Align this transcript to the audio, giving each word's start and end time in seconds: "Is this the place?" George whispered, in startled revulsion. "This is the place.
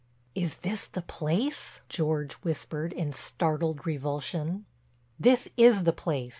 "Is 0.33 0.55
this 0.55 0.87
the 0.87 1.03
place?" 1.03 1.81
George 1.87 2.33
whispered, 2.41 2.91
in 2.91 3.13
startled 3.13 3.85
revulsion. 3.85 4.65
"This 5.19 5.47
is 5.57 5.83
the 5.83 5.93
place. 5.93 6.29